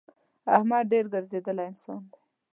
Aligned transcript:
احمد 0.55 0.83
ډېر 0.91 1.05
ګرځېدلی 1.13 1.63
انسان 1.71 2.01
دی. 2.11 2.19